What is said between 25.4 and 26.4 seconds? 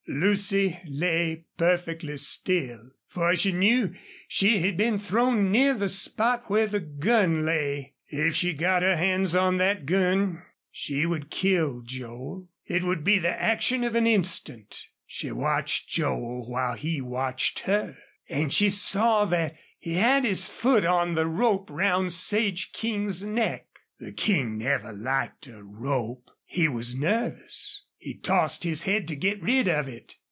a rope.